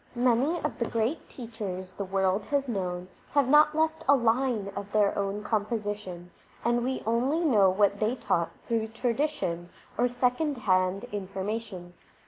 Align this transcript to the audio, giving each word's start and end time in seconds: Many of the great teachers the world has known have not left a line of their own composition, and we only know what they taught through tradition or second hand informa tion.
Many 0.15 0.59
of 0.63 0.79
the 0.79 0.87
great 0.87 1.29
teachers 1.29 1.93
the 1.93 2.03
world 2.05 2.45
has 2.45 2.67
known 2.67 3.07
have 3.33 3.47
not 3.47 3.75
left 3.77 4.03
a 4.09 4.15
line 4.15 4.71
of 4.75 4.91
their 4.93 5.15
own 5.15 5.43
composition, 5.43 6.31
and 6.65 6.83
we 6.83 7.03
only 7.05 7.39
know 7.41 7.69
what 7.69 7.99
they 7.99 8.15
taught 8.15 8.49
through 8.63 8.87
tradition 8.87 9.69
or 9.99 10.07
second 10.07 10.57
hand 10.57 11.05
informa 11.13 11.61
tion. 11.61 11.93